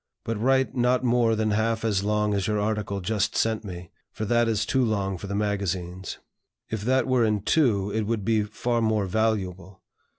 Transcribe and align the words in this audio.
But 0.23 0.39
write 0.41 0.75
not 0.75 1.03
more 1.03 1.35
than 1.35 1.51
half 1.51 1.85
as 1.85 2.03
long 2.03 2.33
as 2.33 2.47
your 2.47 2.59
article 2.59 3.01
just 3.01 3.35
sent 3.37 3.63
me, 3.63 3.91
for 4.11 4.25
that 4.25 4.47
is 4.47 4.65
too 4.65 4.83
long 4.83 5.15
for 5.15 5.27
the 5.27 5.35
magazines. 5.35 6.17
If 6.71 6.81
that 6.85 7.05
were 7.05 7.23
in 7.23 7.41
two, 7.43 7.91
it 7.91 8.07
would 8.07 8.25
be 8.25 8.41
far 8.41 8.81
more 8.81 9.05
valuable. 9.05 9.83